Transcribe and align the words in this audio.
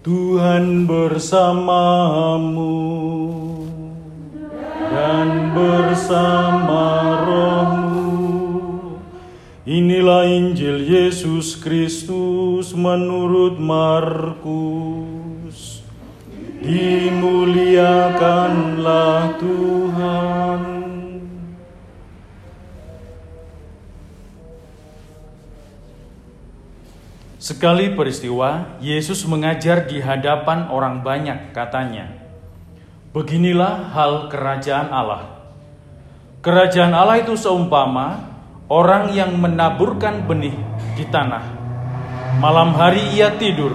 Tuhan 0.00 0.88
bersamamu 0.88 2.72
dan 4.88 5.52
bersama 5.52 7.20
rohmu. 7.28 8.96
Inilah 9.68 10.24
Injil 10.24 10.88
Yesus 10.88 11.52
Kristus 11.60 12.72
menurut 12.72 13.60
Markus. 13.60 15.84
Dimuliakanlah 16.64 19.36
Tuhan. 19.36 20.69
Sekali 27.40 27.96
peristiwa, 27.96 28.76
Yesus 28.84 29.24
mengajar 29.24 29.88
di 29.88 29.96
hadapan 29.96 30.68
orang 30.68 31.00
banyak, 31.00 31.56
katanya, 31.56 32.12
"Beginilah 33.16 33.96
hal 33.96 34.28
kerajaan 34.28 34.92
Allah. 34.92 35.40
Kerajaan 36.44 36.92
Allah 36.92 37.24
itu 37.24 37.40
seumpama 37.40 38.28
orang 38.68 39.16
yang 39.16 39.40
menaburkan 39.40 40.28
benih 40.28 40.52
di 41.00 41.08
tanah. 41.08 41.40
Malam 42.44 42.76
hari 42.76 43.08
ia 43.16 43.32
tidur, 43.32 43.72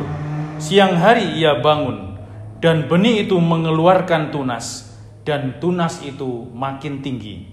siang 0.62 1.02
hari 1.02 1.34
ia 1.34 1.58
bangun, 1.58 2.22
dan 2.62 2.86
benih 2.86 3.26
itu 3.26 3.42
mengeluarkan 3.42 4.30
tunas, 4.30 4.94
dan 5.26 5.58
tunas 5.58 6.06
itu 6.06 6.54
makin 6.54 7.02
tinggi. 7.02 7.50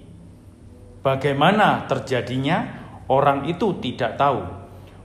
Bagaimana 1.00 1.88
terjadinya? 1.88 2.84
Orang 3.08 3.48
itu 3.48 3.80
tidak 3.80 4.20
tahu." 4.20 4.61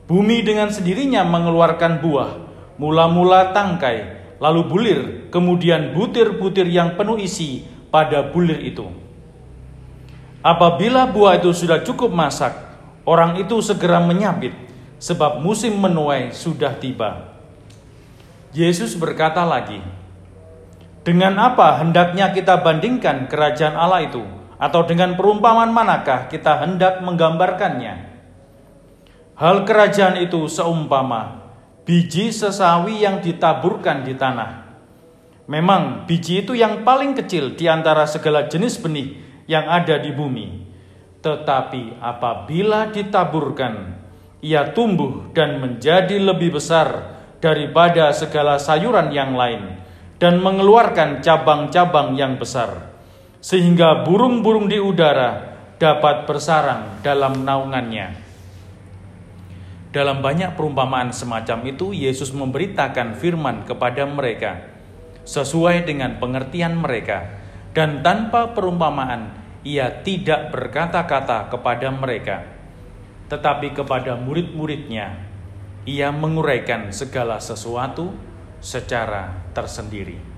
Bumi 0.07 0.39
dengan 0.39 0.71
sendirinya 0.71 1.27
mengeluarkan 1.27 1.99
buah, 1.99 2.31
mula-mula 2.79 3.51
tangkai, 3.51 4.15
lalu 4.39 4.61
bulir, 4.63 4.99
kemudian 5.27 5.91
butir-butir 5.91 6.63
yang 6.63 6.95
penuh 6.95 7.19
isi 7.19 7.67
pada 7.91 8.23
bulir 8.31 8.55
itu. 8.63 8.87
Apabila 10.39 11.11
buah 11.11 11.43
itu 11.43 11.51
sudah 11.51 11.83
cukup 11.83 12.15
masak, 12.15 12.55
orang 13.03 13.35
itu 13.35 13.59
segera 13.59 13.99
menyabit, 13.99 14.55
sebab 14.95 15.43
musim 15.43 15.75
menuai 15.75 16.31
sudah 16.31 16.79
tiba. 16.79 17.35
Yesus 18.55 18.95
berkata 18.95 19.43
lagi, 19.43 19.83
"Dengan 21.03 21.35
apa 21.35 21.83
hendaknya 21.83 22.31
kita 22.31 22.63
bandingkan 22.63 23.27
kerajaan 23.27 23.75
Allah 23.75 24.07
itu, 24.07 24.23
atau 24.55 24.87
dengan 24.87 25.19
perumpamaan 25.19 25.75
manakah 25.75 26.31
kita 26.31 26.63
hendak 26.63 27.03
menggambarkannya?" 27.03 28.06
Hal 29.37 29.69
kerajaan 29.69 30.17
itu 30.17 30.49
seumpama 30.49 31.45
biji 31.85 32.33
sesawi 32.33 33.05
yang 33.05 33.21
ditaburkan 33.21 34.01
di 34.01 34.17
tanah. 34.17 34.65
Memang 35.45 36.09
biji 36.09 36.41
itu 36.41 36.57
yang 36.57 36.81
paling 36.81 37.13
kecil 37.13 37.53
di 37.53 37.69
antara 37.69 38.09
segala 38.09 38.49
jenis 38.49 38.81
benih 38.81 39.13
yang 39.45 39.69
ada 39.69 40.01
di 40.01 40.09
bumi. 40.09 40.65
Tetapi 41.21 42.01
apabila 42.01 42.89
ditaburkan, 42.89 43.93
ia 44.41 44.73
tumbuh 44.73 45.29
dan 45.37 45.61
menjadi 45.61 46.17
lebih 46.17 46.57
besar 46.57 47.21
daripada 47.37 48.09
segala 48.17 48.57
sayuran 48.57 49.13
yang 49.13 49.37
lain 49.37 49.77
dan 50.17 50.41
mengeluarkan 50.41 51.21
cabang-cabang 51.21 52.17
yang 52.17 52.41
besar, 52.41 52.89
sehingga 53.37 54.01
burung-burung 54.01 54.65
di 54.65 54.81
udara 54.81 55.61
dapat 55.77 56.25
bersarang 56.25 57.05
dalam 57.05 57.45
naungannya. 57.45 58.26
Dalam 59.97 60.21
banyak 60.21 60.53
perumpamaan 60.53 61.09
semacam 61.09 61.65
itu, 61.73 61.89
Yesus 61.89 62.29
memberitakan 62.29 63.17
firman 63.17 63.65
kepada 63.65 64.05
mereka 64.05 64.61
sesuai 65.25 65.89
dengan 65.89 66.21
pengertian 66.21 66.77
mereka, 66.77 67.25
dan 67.73 68.05
tanpa 68.05 68.53
perumpamaan 68.53 69.33
ia 69.65 69.89
tidak 70.05 70.53
berkata-kata 70.53 71.49
kepada 71.49 71.89
mereka, 71.89 72.45
tetapi 73.25 73.73
kepada 73.73 74.13
murid-muridnya 74.21 75.17
ia 75.89 76.13
menguraikan 76.13 76.93
segala 76.93 77.41
sesuatu 77.41 78.13
secara 78.61 79.49
tersendiri. 79.57 80.36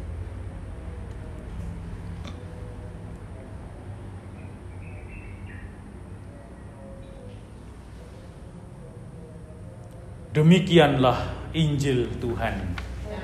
Demikianlah 10.29 11.49
Injil 11.57 12.05
Tuhan. 12.21 12.77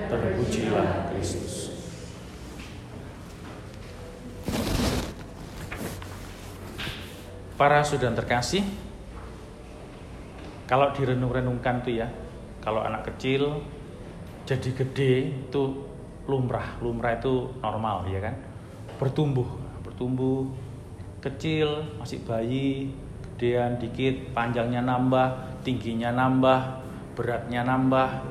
Terpujilah 0.09 1.13
Kristus. 1.13 1.69
Para 7.61 7.85
saudara 7.85 8.17
terkasih, 8.17 8.65
kalau 10.65 10.89
direnung-renungkan 10.97 11.85
tuh 11.85 11.93
ya, 11.93 12.09
kalau 12.65 12.81
anak 12.81 13.13
kecil 13.13 13.61
jadi 14.49 14.73
gede 14.73 15.13
itu 15.45 15.85
lumrah, 16.25 16.81
lumrah 16.81 17.21
itu 17.21 17.53
normal 17.61 18.09
ya 18.09 18.17
kan, 18.17 18.33
bertumbuh, 18.97 19.45
bertumbuh 19.85 20.49
kecil 21.21 21.85
masih 22.01 22.25
bayi, 22.25 22.89
gedean 23.37 23.77
dikit, 23.77 24.33
panjangnya 24.33 24.81
nambah, 24.81 25.61
tingginya 25.61 26.09
nambah, 26.11 26.84
beratnya 27.15 27.63
nambah, 27.63 28.21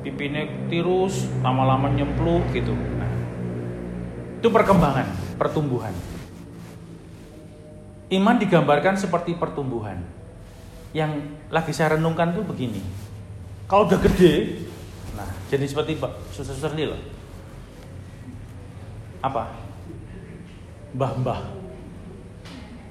pipinya 0.00 0.42
tirus, 0.72 1.28
lama-lama 1.44 1.92
nyemplung 1.92 2.42
gitu. 2.50 2.72
Nah, 2.72 3.12
itu 4.40 4.48
perkembangan, 4.48 5.06
pertumbuhan. 5.36 5.92
Iman 8.08 8.40
digambarkan 8.40 8.96
seperti 8.96 9.36
pertumbuhan. 9.36 10.00
Yang 10.96 11.28
lagi 11.52 11.72
saya 11.76 12.00
renungkan 12.00 12.32
tuh 12.32 12.42
begini. 12.42 12.80
Kalau 13.68 13.84
udah 13.84 14.00
gede, 14.00 14.64
nah 15.12 15.28
jadi 15.52 15.66
seperti 15.68 16.00
suster-suster 16.32 16.72
ini 16.78 16.88
loh. 16.88 17.02
Apa? 19.20 19.50
Mbah-mbah. 20.96 21.40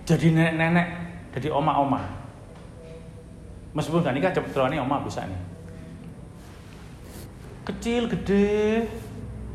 Jadi 0.05 0.35
nenek-nenek, 0.35 0.87
jadi 1.33 1.49
oma-oma 1.49 2.24
Meskipun 3.75 4.07
gak 4.07 4.15
nikah 4.15 4.31
cepet 4.31 4.55
nih 4.71 4.79
oma 4.79 5.03
bisa 5.03 5.27
nih. 5.27 5.35
Kecil, 7.67 8.07
gede. 8.07 8.87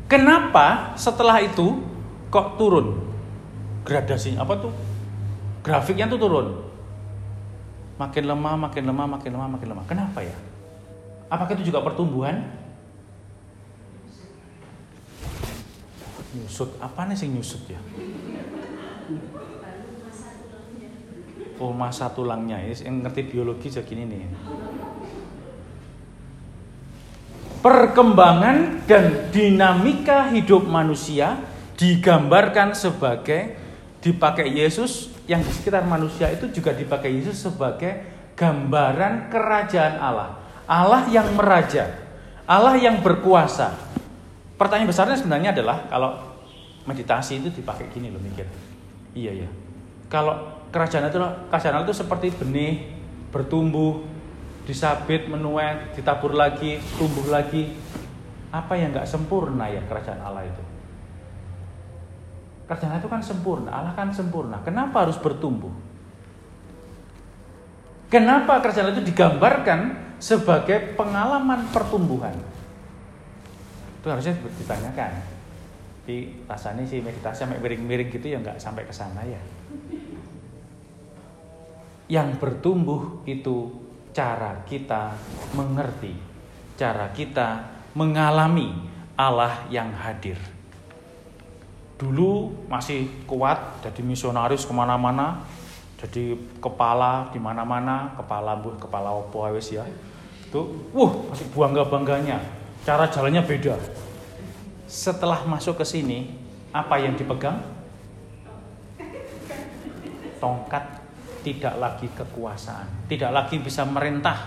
Kenapa 0.05 0.93
setelah 0.93 1.41
itu 1.41 1.81
kok 2.29 2.59
turun? 2.61 3.01
Gradasinya 3.81 4.45
apa 4.45 4.61
tuh? 4.61 4.73
Grafiknya 5.65 6.05
tuh 6.05 6.21
turun. 6.21 6.47
Makin 7.97 8.23
lemah, 8.29 8.55
makin 8.69 8.83
lemah, 8.85 9.07
makin 9.09 9.31
lemah, 9.33 9.49
makin 9.57 9.67
lemah. 9.73 9.85
Kenapa 9.89 10.19
ya? 10.21 10.37
Apakah 11.31 11.57
itu 11.57 11.71
juga 11.73 11.81
pertumbuhan? 11.81 12.45
Nyusut, 16.31 16.77
apa 16.77 17.07
nih 17.07 17.15
sih 17.17 17.27
nyusut 17.31 17.63
ya? 17.71 17.79
Oh 21.61 21.69
masa 21.69 22.09
tulangnya 22.09 22.57
ya 22.57 22.73
yang 22.89 23.05
ngerti 23.05 23.29
biologi 23.29 23.69
segini 23.69 24.09
nih 24.09 24.25
perkembangan 27.61 28.89
dan 28.89 29.29
dinamika 29.29 30.33
hidup 30.33 30.65
manusia 30.65 31.37
digambarkan 31.77 32.73
sebagai 32.73 33.57
dipakai 34.01 34.49
Yesus 34.49 35.13
yang 35.29 35.45
di 35.45 35.53
sekitar 35.53 35.85
manusia 35.85 36.33
itu 36.33 36.49
juga 36.49 36.73
dipakai 36.73 37.13
Yesus 37.13 37.37
sebagai 37.37 38.01
gambaran 38.33 39.29
kerajaan 39.29 40.01
Allah. 40.01 40.41
Allah 40.65 41.05
yang 41.13 41.29
meraja, 41.37 41.93
Allah 42.49 42.77
yang 42.81 43.05
berkuasa. 43.05 43.77
Pertanyaan 44.57 44.89
besarnya 44.89 45.17
sebenarnya 45.17 45.53
adalah 45.53 45.85
kalau 45.89 46.11
meditasi 46.89 47.41
itu 47.41 47.49
dipakai 47.53 47.89
gini 47.93 48.09
loh 48.09 48.21
mikir. 48.21 48.45
Iya 49.13 49.45
ya. 49.45 49.49
Kalau 50.11 50.35
kerajaan 50.75 51.07
itu 51.07 51.17
kerajaan 51.47 51.87
itu 51.87 51.95
seperti 51.95 52.35
benih 52.35 52.83
bertumbuh, 53.31 54.03
disabit, 54.67 55.31
menuai, 55.31 55.95
ditabur 55.95 56.35
lagi, 56.35 56.83
tumbuh 56.99 57.31
lagi. 57.31 57.71
Apa 58.51 58.75
yang 58.75 58.91
nggak 58.91 59.07
sempurna 59.07 59.71
ya 59.71 59.79
kerajaan 59.87 60.19
Allah 60.19 60.43
itu? 60.43 60.63
Kerajaan 62.67 62.99
itu 62.99 63.07
kan 63.07 63.23
sempurna, 63.23 63.71
Allah 63.71 63.95
kan 63.95 64.11
sempurna. 64.11 64.59
Kenapa 64.67 65.07
harus 65.07 65.15
bertumbuh? 65.15 65.71
Kenapa 68.11 68.59
kerajaan 68.59 68.91
itu 68.91 69.07
digambarkan 69.07 69.95
sebagai 70.19 70.99
pengalaman 70.99 71.71
pertumbuhan? 71.71 72.35
Itu 74.03 74.11
harusnya 74.11 74.35
ditanyakan. 74.35 75.39
Tapi 76.03 76.43
rasanya 76.43 76.83
sih 76.83 76.99
meditasi 76.99 77.47
sampai 77.47 77.63
miring-miring 77.63 78.11
gitu 78.11 78.35
ya 78.35 78.43
nggak 78.43 78.59
sampai 78.59 78.83
ke 78.83 78.91
sana 78.91 79.23
ya 79.23 79.39
yang 82.11 82.35
bertumbuh 82.35 83.23
itu 83.23 83.71
cara 84.11 84.67
kita 84.67 85.15
mengerti, 85.55 86.11
cara 86.75 87.07
kita 87.15 87.71
mengalami 87.95 88.75
Allah 89.15 89.63
yang 89.71 89.95
hadir. 89.95 90.35
Dulu 91.95 92.51
masih 92.67 93.07
kuat 93.23 93.79
jadi 93.79 94.03
misionaris 94.03 94.67
ke 94.67 94.73
mana-mana, 94.75 95.47
jadi 96.03 96.35
kepala 96.59 97.31
di 97.31 97.39
mana-mana, 97.39 98.11
kepala 98.19 98.59
bu, 98.59 98.75
kepala 98.75 99.15
opo 99.15 99.47
wis 99.55 99.71
ya. 99.71 99.87
Tuh, 100.51 100.67
wuh 100.91 101.31
masih 101.31 101.47
bangga 101.55 101.87
bangganya. 101.87 102.43
Cara 102.83 103.07
jalannya 103.07 103.39
beda. 103.47 103.79
Setelah 104.83 105.47
masuk 105.47 105.79
ke 105.79 105.85
sini, 105.87 106.27
apa 106.75 106.99
yang 106.99 107.15
dipegang? 107.15 107.63
Tongkat 110.43 111.00
tidak 111.41 111.75
lagi 111.77 112.07
kekuasaan, 112.13 113.09
tidak 113.09 113.29
lagi 113.33 113.57
bisa 113.57 113.83
merintah, 113.83 114.37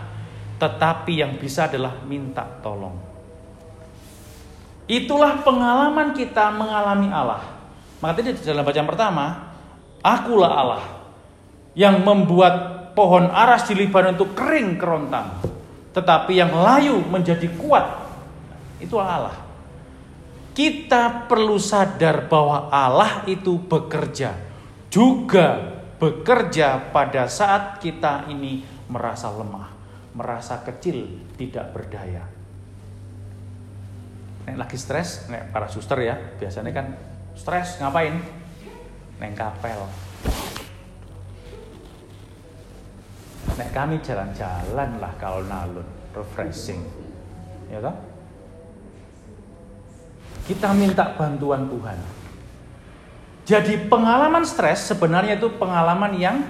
tetapi 0.56 1.20
yang 1.20 1.34
bisa 1.36 1.66
adalah 1.66 2.00
minta 2.06 2.46
tolong. 2.62 2.94
Itulah 4.86 5.40
pengalaman 5.42 6.14
kita 6.14 6.52
mengalami 6.54 7.08
Allah. 7.08 7.42
Maka 7.98 8.20
tadi 8.20 8.36
dalam 8.44 8.62
bacaan 8.62 8.88
pertama, 8.88 9.24
akulah 10.04 10.52
Allah 10.52 10.84
yang 11.74 12.04
membuat 12.04 12.54
pohon 12.94 13.26
aras 13.32 13.66
di 13.66 13.74
Libanon 13.74 14.14
itu 14.14 14.30
kering 14.36 14.78
kerontang, 14.78 15.40
tetapi 15.90 16.38
yang 16.38 16.54
layu 16.54 17.02
menjadi 17.02 17.50
kuat. 17.58 18.06
Itu 18.78 19.00
Allah. 19.00 19.34
Kita 20.54 21.26
perlu 21.26 21.58
sadar 21.58 22.30
bahwa 22.30 22.70
Allah 22.70 23.26
itu 23.26 23.58
bekerja, 23.58 24.38
juga 24.86 25.73
bekerja 25.98 26.90
pada 26.90 27.30
saat 27.30 27.78
kita 27.78 28.26
ini 28.28 28.64
merasa 28.90 29.30
lemah, 29.30 29.70
merasa 30.14 30.60
kecil, 30.62 31.22
tidak 31.38 31.72
berdaya. 31.72 32.24
Nek 34.44 34.56
lagi 34.60 34.76
stres, 34.76 35.24
nek 35.32 35.48
para 35.54 35.70
suster 35.72 35.96
ya, 36.04 36.16
biasanya 36.36 36.72
kan 36.74 36.86
stres 37.32 37.80
ngapain? 37.80 38.20
Neng 39.22 39.32
kapel. 39.32 39.80
Nek 43.54 43.70
kami 43.70 44.02
jalan-jalan 44.02 44.90
lah 44.98 45.12
kalau 45.16 45.40
nalun, 45.46 45.86
refreshing. 46.12 46.82
Ya 47.70 47.80
toh? 47.80 47.94
Kita 50.44 50.76
minta 50.76 51.16
bantuan 51.16 51.64
Tuhan. 51.70 52.23
Jadi 53.44 53.76
pengalaman 53.92 54.40
stres 54.48 54.88
sebenarnya 54.88 55.36
itu 55.36 55.52
pengalaman 55.60 56.16
yang 56.16 56.40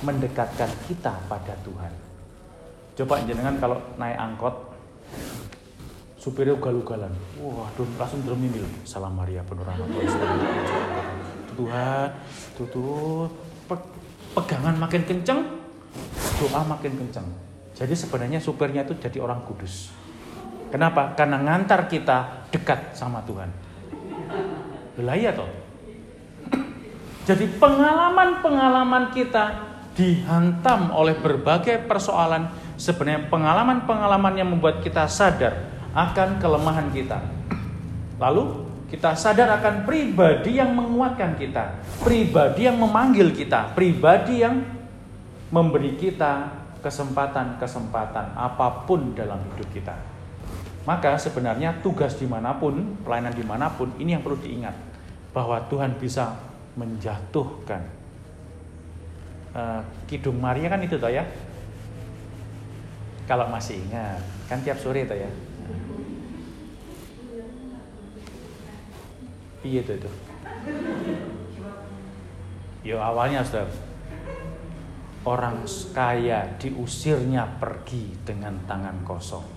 mendekatkan 0.00 0.68
kita 0.88 1.12
pada 1.28 1.52
Tuhan. 1.64 1.92
Coba 2.96 3.20
jenengan 3.28 3.60
kalau 3.60 3.76
naik 4.00 4.16
angkot 4.16 4.54
supirnya 6.16 6.56
ugal-ugalan. 6.56 7.12
Wah, 7.36 7.68
aduh, 7.68 7.84
langsung 8.00 8.24
termimil. 8.24 8.64
Salam 8.88 9.12
Maria 9.12 9.44
penuh 9.44 9.60
rahmat 9.60 9.84
Tuhan, 11.54 12.08
tuh, 12.56 13.28
pegangan 14.32 14.74
makin 14.80 15.04
kenceng, 15.04 15.44
doa 16.40 16.60
makin 16.64 16.92
kenceng. 16.96 17.28
Jadi 17.76 17.92
sebenarnya 17.92 18.40
supirnya 18.40 18.82
itu 18.88 18.96
jadi 18.96 19.20
orang 19.20 19.44
kudus. 19.44 19.92
Kenapa? 20.72 21.14
Karena 21.14 21.38
ngantar 21.38 21.86
kita 21.86 22.48
dekat 22.50 22.98
sama 22.98 23.22
Tuhan. 23.22 23.63
Belayar 24.94 25.34
toh. 25.34 25.50
Jadi 27.24 27.48
pengalaman-pengalaman 27.56 29.10
kita 29.16 29.44
dihantam 29.96 30.92
oleh 30.92 31.16
berbagai 31.16 31.88
persoalan. 31.88 32.52
Sebenarnya 32.76 33.30
pengalaman-pengalaman 33.30 34.34
yang 34.34 34.50
membuat 34.50 34.82
kita 34.82 35.06
sadar 35.06 35.70
akan 35.94 36.42
kelemahan 36.42 36.90
kita. 36.90 37.22
Lalu 38.18 38.66
kita 38.90 39.16
sadar 39.18 39.50
akan 39.58 39.88
pribadi 39.88 40.58
yang 40.58 40.74
menguatkan 40.74 41.34
kita, 41.34 41.82
pribadi 42.02 42.66
yang 42.66 42.78
memanggil 42.78 43.34
kita, 43.34 43.74
pribadi 43.74 44.42
yang 44.42 44.62
memberi 45.50 45.98
kita 45.98 46.50
kesempatan-kesempatan 46.82 48.36
apa 48.36 48.84
pun 48.84 49.16
dalam 49.16 49.40
hidup 49.54 49.68
kita. 49.72 50.13
Maka 50.84 51.16
sebenarnya 51.16 51.80
tugas 51.80 52.20
di 52.20 52.28
mana 52.28 52.60
pun, 52.60 53.00
pelayanan 53.00 53.32
di 53.32 53.44
mana 53.44 53.72
pun, 53.72 53.88
ini 53.96 54.12
yang 54.12 54.20
perlu 54.20 54.36
diingat. 54.36 54.76
Bahwa 55.32 55.56
Tuhan 55.72 55.96
bisa 55.96 56.36
menjatuhkan. 56.76 57.82
Uh, 59.54 59.80
Kidung 60.04 60.36
Maria 60.42 60.68
kan 60.68 60.82
itu 60.84 61.00
toh 61.00 61.08
ya. 61.08 61.24
Kalau 63.24 63.48
masih 63.48 63.80
ingat, 63.80 64.20
kan 64.50 64.60
tiap 64.60 64.76
sore 64.76 65.08
toh 65.08 65.16
ya. 65.16 65.30
Piye 69.64 69.80
itu 69.80 69.96
itu? 69.96 70.10
Yo 72.84 73.00
awalnya 73.00 73.40
sudah 73.40 73.64
orang 75.24 75.64
kaya 75.96 76.44
diusirnya 76.60 77.48
pergi 77.56 78.12
dengan 78.28 78.60
tangan 78.68 79.00
kosong. 79.08 79.53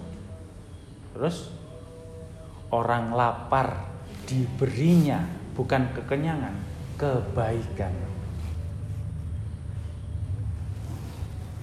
Terus 1.17 1.49
orang 2.69 3.09
lapar 3.09 3.89
diberinya 4.29 5.25
bukan 5.57 5.89
kekenyangan, 5.97 6.53
kebaikan. 6.93 7.89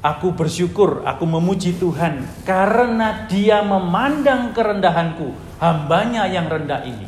Aku 0.02 0.34
bersyukur, 0.34 1.06
aku 1.06 1.22
memuji 1.22 1.78
Tuhan 1.78 2.26
karena 2.42 3.30
Dia 3.30 3.62
memandang 3.62 4.50
kerendahanku, 4.50 5.30
hambanya 5.62 6.26
yang 6.26 6.50
rendah 6.50 6.82
ini. 6.82 7.06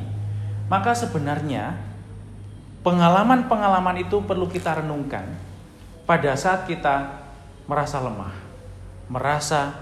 Maka 0.70 0.94
sebenarnya 0.94 1.74
pengalaman-pengalaman 2.86 4.06
itu 4.06 4.22
perlu 4.22 4.46
kita 4.46 4.86
renungkan 4.86 5.34
pada 6.06 6.38
saat 6.38 6.62
kita 6.70 7.26
merasa 7.66 7.98
lemah, 7.98 8.38
merasa 9.10 9.74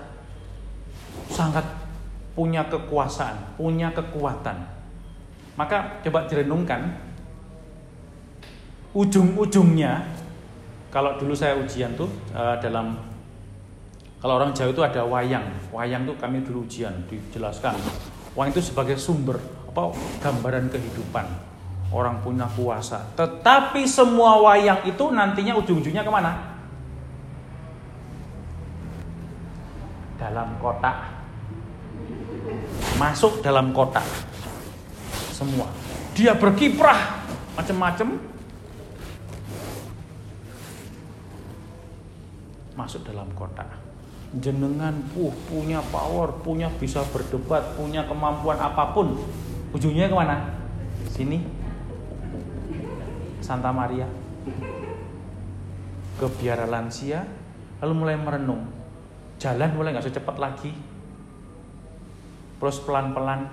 sangat 1.29 1.84
punya 2.35 2.67
kekuasaan, 2.67 3.57
punya 3.57 3.95
kekuatan. 3.95 4.59
Maka 5.55 6.03
coba 6.03 6.27
direnungkan 6.27 6.91
ujung-ujungnya 8.95 10.03
kalau 10.91 11.19
dulu 11.19 11.35
saya 11.35 11.59
ujian 11.59 11.95
tuh 11.99 12.11
uh, 12.35 12.59
dalam 12.59 12.95
kalau 14.19 14.41
orang 14.41 14.51
Jawa 14.57 14.71
itu 14.73 14.83
ada 14.83 15.03
wayang. 15.07 15.47
Wayang 15.71 16.09
tuh 16.09 16.17
kami 16.19 16.43
dulu 16.43 16.67
ujian 16.67 16.95
dijelaskan. 17.07 17.77
Wayang 18.35 18.51
itu 18.51 18.63
sebagai 18.73 18.99
sumber 18.99 19.39
apa 19.75 19.91
gambaran 20.23 20.71
kehidupan 20.71 21.27
orang 21.91 22.23
punya 22.23 22.47
kuasa 22.47 23.03
tetapi 23.19 23.83
semua 23.87 24.39
wayang 24.39 24.87
itu 24.87 25.05
nantinya 25.11 25.59
ujung-ujungnya 25.59 26.07
ke 26.07 26.11
mana 26.15 26.55
dalam 30.19 30.55
kotak 30.63 31.14
masuk 32.97 33.43
dalam 33.43 33.75
kotak 33.75 34.05
semua 35.35 35.67
dia 36.15 36.35
berkiprah 36.35 37.27
macam-macam 37.59 38.19
masuk 42.75 43.03
dalam 43.07 43.27
kotak 43.35 43.71
jenengan 44.35 44.95
uh, 45.15 45.35
punya 45.47 45.79
power 45.95 46.43
punya 46.43 46.67
bisa 46.79 47.07
berdebat 47.15 47.79
punya 47.79 48.03
kemampuan 48.07 48.59
apa 48.59 48.91
pun 48.91 49.15
Ujungnya 49.75 50.07
ke 50.07 50.15
mana? 50.15 50.55
Sini. 51.11 51.43
Santa 53.43 53.75
Maria. 53.75 54.07
Ke 56.15 56.31
biara 56.39 56.71
lansia. 56.71 57.27
Lalu 57.83 57.93
mulai 57.99 58.15
merenung. 58.15 58.71
Jalan 59.43 59.75
mulai 59.75 59.91
nggak 59.91 60.07
secepat 60.07 60.39
lagi. 60.39 60.71
Terus 62.65 62.81
pelan-pelan 62.81 63.45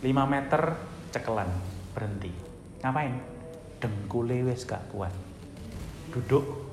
5 0.00 0.08
meter 0.24 0.72
cekelan. 1.12 1.52
Berhenti. 1.92 2.32
Ngapain? 2.80 3.12
Dengkule 3.76 4.40
wes 4.48 4.64
gak 4.64 4.88
kuat. 4.88 5.12
Duduk. 6.08 6.64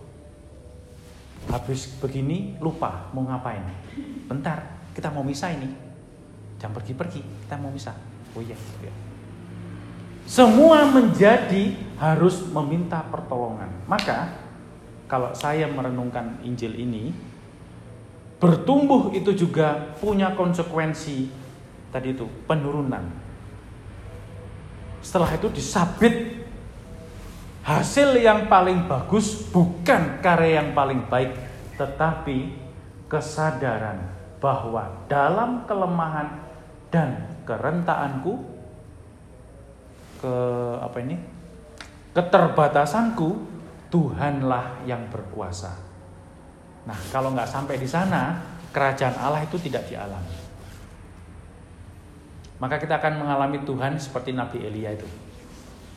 Habis 1.52 1.92
begini 2.00 2.56
lupa 2.64 3.12
mau 3.12 3.28
ngapain. 3.28 3.60
Bentar, 4.24 4.88
kita 4.96 5.12
mau 5.12 5.20
misa 5.20 5.52
ini. 5.52 5.68
Jangan 6.64 6.80
pergi-pergi, 6.80 7.20
kita 7.44 7.60
mau 7.60 7.68
misa 7.68 7.92
Oh 8.32 8.40
iya, 8.40 8.56
iya. 8.80 8.94
Semua 10.24 10.88
menjadi 10.88 11.76
harus 12.00 12.40
meminta 12.56 13.04
pertolongan. 13.04 13.68
Maka 13.84 14.32
kalau 15.12 15.36
saya 15.36 15.68
merenungkan 15.68 16.40
Injil 16.48 16.72
ini, 16.72 17.12
bertumbuh 18.40 19.12
itu 19.12 19.36
juga 19.36 19.92
punya 20.00 20.32
konsekuensi 20.40 21.41
tadi 21.92 22.16
itu 22.16 22.26
penurunan. 22.48 23.04
Setelah 25.04 25.36
itu 25.36 25.52
disabit 25.52 26.42
hasil 27.62 28.18
yang 28.18 28.50
paling 28.50 28.90
bagus 28.90 29.46
bukan 29.52 30.24
karya 30.24 30.64
yang 30.64 30.74
paling 30.74 31.06
baik, 31.12 31.36
tetapi 31.78 32.56
kesadaran 33.06 34.02
bahwa 34.42 35.06
dalam 35.06 35.68
kelemahan 35.70 36.42
dan 36.90 37.38
kerentaanku 37.46 38.42
ke 40.22 40.34
apa 40.82 40.98
ini? 41.02 41.18
keterbatasanku 42.12 43.30
Tuhanlah 43.92 44.88
yang 44.88 45.12
berkuasa. 45.12 45.76
Nah, 46.88 46.96
kalau 47.12 47.36
nggak 47.36 47.48
sampai 47.48 47.76
di 47.76 47.84
sana, 47.84 48.40
kerajaan 48.72 49.20
Allah 49.20 49.44
itu 49.44 49.60
tidak 49.60 49.84
dialami. 49.92 50.51
Maka 52.62 52.78
kita 52.78 53.02
akan 53.02 53.26
mengalami 53.26 53.58
Tuhan 53.66 53.98
seperti 53.98 54.38
Nabi 54.38 54.62
Elia 54.62 54.94
itu. 54.94 55.10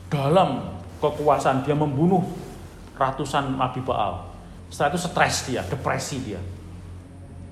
Dalam 0.08 0.80
kekuasaan 0.96 1.60
dia 1.60 1.76
membunuh 1.76 2.24
ratusan 2.96 3.60
Nabi 3.60 3.84
Baal. 3.84 4.32
Setelah 4.72 4.96
itu 4.96 5.00
stres 5.04 5.36
dia, 5.44 5.60
depresi 5.68 6.24
dia. 6.24 6.40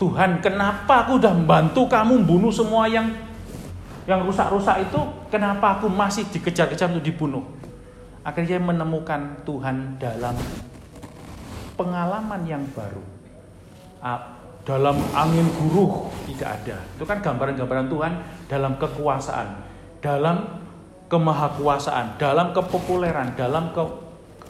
Tuhan, 0.01 0.41
kenapa 0.41 1.05
aku 1.05 1.21
udah 1.21 1.31
membantu 1.37 1.85
kamu 1.87 2.25
bunuh 2.25 2.49
semua 2.49 2.89
yang 2.89 3.13
yang 4.09 4.25
rusak-rusak 4.25 4.89
itu? 4.89 5.01
Kenapa 5.29 5.79
aku 5.79 5.93
masih 5.93 6.25
dikejar-kejar 6.33 6.89
untuk 6.89 7.05
dibunuh? 7.05 7.45
Akhirnya 8.25 8.59
menemukan 8.59 9.45
Tuhan 9.45 10.01
dalam 10.01 10.35
pengalaman 11.77 12.43
yang 12.49 12.65
baru. 12.73 13.05
Dalam 14.63 14.95
angin 15.11 15.47
guruh 15.59 16.07
tidak 16.31 16.63
ada. 16.63 16.79
Itu 16.95 17.03
kan 17.03 17.19
gambaran-gambaran 17.19 17.91
Tuhan 17.91 18.13
dalam 18.47 18.79
kekuasaan, 18.79 19.49
dalam 19.99 20.37
kemahakuasaan, 21.11 22.17
dalam 22.17 22.55
kepopuleran, 22.55 23.35
dalam 23.35 23.75
ke 23.75 23.83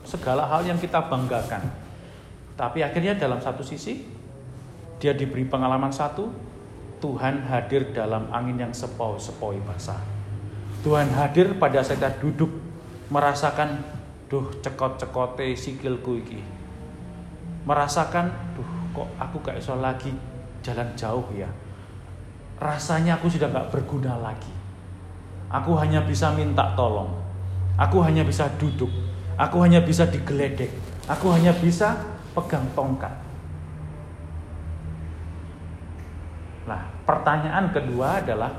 segala 0.05 0.45
hal 0.45 0.69
yang 0.69 0.77
kita 0.77 1.09
banggakan. 1.09 1.65
Tapi 2.59 2.85
akhirnya 2.85 3.17
dalam 3.17 3.41
satu 3.41 3.65
sisi 3.65 4.05
dia 5.01 5.17
diberi 5.17 5.49
pengalaman 5.49 5.91
satu, 5.91 6.29
Tuhan 7.01 7.49
hadir 7.49 7.91
dalam 7.91 8.29
angin 8.31 8.69
yang 8.69 8.73
sepoi-sepoi 8.77 9.59
basah. 9.65 9.99
Tuhan 10.83 11.09
hadir 11.15 11.57
pada 11.57 11.81
saat 11.81 12.03
kita 12.03 12.11
duduk 12.19 12.51
merasakan 13.09 13.81
duh 14.33 14.49
cekot-cekote 14.65 15.53
sikilku 15.53 16.25
iki 16.25 16.41
merasakan 17.69 18.33
duh 18.57 18.82
kok 18.93 19.09
aku 19.17 19.37
gak 19.41 19.59
iso 19.59 19.77
lagi 19.81 20.13
jalan 20.61 20.89
jauh 20.95 21.25
ya? 21.35 21.49
Rasanya 22.63 23.19
aku 23.19 23.27
sudah 23.27 23.51
gak 23.51 23.75
berguna 23.75 24.17
lagi. 24.21 24.53
Aku 25.53 25.77
hanya 25.77 26.05
bisa 26.05 26.33
minta 26.33 26.73
tolong. 26.79 27.13
Aku 27.77 28.01
hanya 28.05 28.23
bisa 28.25 28.49
duduk. 28.57 28.89
Aku 29.37 29.61
hanya 29.65 29.83
bisa 29.83 30.09
digeledek. 30.09 30.71
Aku 31.09 31.33
hanya 31.35 31.53
bisa 31.53 31.99
pegang 32.33 32.65
tongkat. 32.73 33.13
Nah 36.65 36.89
pertanyaan 37.05 37.75
kedua 37.75 38.23
adalah 38.23 38.53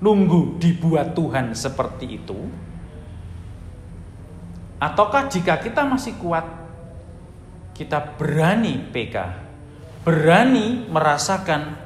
nunggu 0.00 0.56
dibuat 0.56 1.12
Tuhan 1.12 1.52
seperti 1.52 2.16
itu 2.16 2.48
Ataukah 4.80 5.28
jika 5.28 5.60
kita 5.60 5.84
masih 5.84 6.16
kuat, 6.16 6.40
kita 7.80 8.20
berani 8.20 8.76
PK, 8.92 9.16
berani 10.04 10.84
merasakan 10.92 11.80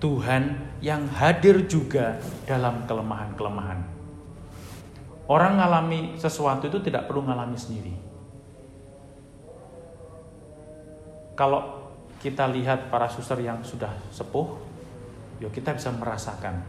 Tuhan 0.00 0.72
yang 0.80 1.04
hadir 1.12 1.68
juga 1.68 2.16
dalam 2.48 2.88
kelemahan-kelemahan. 2.88 3.84
Orang 5.28 5.60
mengalami 5.60 6.16
sesuatu 6.16 6.72
itu 6.72 6.80
tidak 6.80 7.04
perlu 7.04 7.28
mengalami 7.28 7.60
sendiri. 7.60 7.92
Kalau 11.36 11.92
kita 12.16 12.48
lihat 12.48 12.88
para 12.88 13.12
suster 13.12 13.36
yang 13.44 13.60
sudah 13.60 13.92
sepuh, 14.08 14.48
ya 15.44 15.52
kita 15.52 15.76
bisa 15.76 15.92
merasakan. 15.92 16.64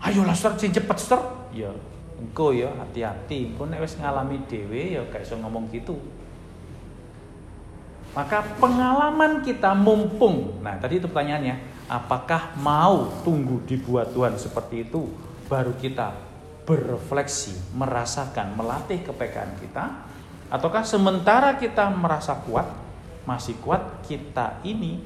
Ayolah 0.00 0.32
suster, 0.32 0.56
cepat 0.80 0.96
suster. 0.96 1.20
Ya, 1.52 1.68
engko 2.16 2.56
ya 2.56 2.72
hati-hati 2.72 3.52
nek 3.52 3.84
wis 3.84 4.00
ngalami 4.00 4.48
dhewe 4.48 4.96
ya 4.96 5.04
gak 5.12 5.28
iso 5.28 5.36
ngomong 5.36 5.68
gitu 5.68 5.96
maka 8.10 8.42
pengalaman 8.58 9.42
kita 9.46 9.70
mumpung. 9.74 10.58
Nah 10.62 10.78
tadi 10.82 10.98
itu 10.98 11.06
pertanyaannya 11.06 11.86
apakah 11.86 12.58
mau 12.58 13.10
tunggu 13.22 13.62
dibuat 13.66 14.10
Tuhan 14.10 14.34
seperti 14.34 14.90
itu? 14.90 15.10
Baru 15.46 15.74
kita 15.78 16.14
berefleksi 16.66 17.74
merasakan 17.74 18.54
melatih 18.54 19.02
kepekaan 19.02 19.58
kita? 19.58 20.06
Ataukah 20.50 20.82
sementara 20.82 21.54
kita 21.58 21.90
merasa 21.94 22.34
kuat 22.42 22.66
masih 23.22 23.54
kuat 23.62 24.02
kita 24.06 24.58
ini 24.66 24.98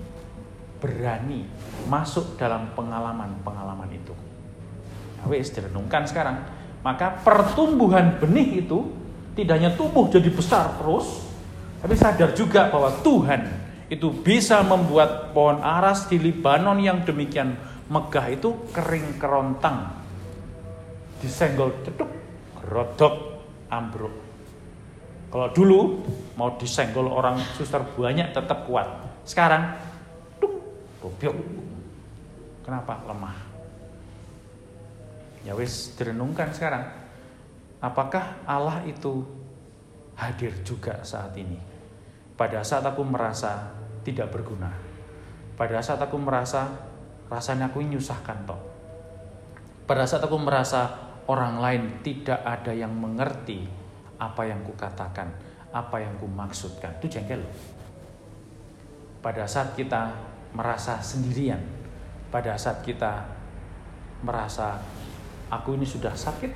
berani 0.80 1.48
masuk 1.88 2.36
dalam 2.36 2.72
pengalaman-pengalaman 2.76 3.88
itu. 3.92 4.12
Nah, 5.20 5.24
wis 5.32 5.48
direnungkan 5.52 6.04
sekarang. 6.04 6.44
Maka 6.84 7.24
pertumbuhan 7.24 8.20
benih 8.20 8.64
itu 8.64 8.92
tidak 9.32 9.56
hanya 9.56 9.72
tumbuh 9.72 10.04
jadi 10.12 10.28
besar 10.28 10.76
terus, 10.76 11.24
tapi 11.84 12.00
sadar 12.00 12.32
juga 12.32 12.72
bahwa 12.72 12.88
Tuhan 13.04 13.44
itu 13.92 14.08
bisa 14.08 14.64
membuat 14.64 15.36
pohon 15.36 15.60
aras 15.60 16.08
di 16.08 16.16
Libanon 16.16 16.80
yang 16.80 17.04
demikian 17.04 17.60
megah 17.92 18.24
itu 18.32 18.72
kering 18.72 19.20
kerontang. 19.20 19.92
Disenggol 21.20 21.84
ceduk, 21.84 22.08
rodok, 22.72 23.36
ambruk. 23.68 24.16
Kalau 25.28 25.52
dulu 25.52 25.80
mau 26.40 26.56
disenggol 26.56 27.04
orang 27.04 27.36
suster 27.52 27.84
banyak 27.84 28.32
tetap 28.32 28.64
kuat. 28.64 28.88
Sekarang, 29.28 29.76
tuk, 30.40 30.56
gobyok. 31.04 31.36
Kenapa? 32.64 32.96
Lemah. 33.04 33.36
Ya 35.44 35.52
wis 35.52 35.92
direnungkan 36.00 36.48
sekarang. 36.56 36.88
Apakah 37.84 38.40
Allah 38.48 38.80
itu 38.88 39.20
hadir 40.16 40.56
juga 40.64 41.04
saat 41.04 41.36
ini? 41.36 41.73
Pada 42.34 42.60
saat 42.66 42.82
aku 42.82 43.06
merasa 43.06 43.70
tidak 44.02 44.34
berguna. 44.34 44.70
Pada 45.54 45.78
saat 45.78 46.02
aku 46.02 46.18
merasa 46.18 46.66
rasanya 47.30 47.70
aku 47.70 47.80
nyusahkan 47.82 48.42
toh. 48.44 48.58
Pada 49.86 50.02
saat 50.02 50.24
aku 50.26 50.34
merasa 50.40 50.90
orang 51.30 51.62
lain 51.62 51.82
tidak 52.02 52.42
ada 52.42 52.74
yang 52.74 52.90
mengerti 52.90 53.62
apa 54.18 54.48
yang 54.48 54.66
kukatakan, 54.66 55.30
apa 55.70 55.96
yang 56.02 56.14
kumaksudkan. 56.18 56.98
Itu 56.98 57.06
jengkel 57.06 57.44
Pada 59.22 59.46
saat 59.46 59.72
kita 59.78 60.10
merasa 60.52 60.98
sendirian, 61.00 61.60
pada 62.28 62.58
saat 62.58 62.82
kita 62.82 63.24
merasa 64.24 64.80
Aku 65.52 65.76
ini 65.76 65.84
sudah 65.84 66.16
sakit, 66.16 66.50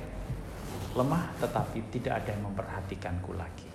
lemah, 0.97 1.29
tetapi 1.37 1.93
tidak 1.93 2.19
ada 2.19 2.33
yang 2.33 2.49
memperhatikanku 2.49 3.37
lagi. 3.37 3.68